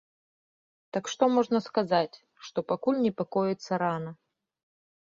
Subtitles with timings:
[0.95, 2.15] Так што можна сказаць,
[2.49, 4.11] што пакуль непакоіцца рана.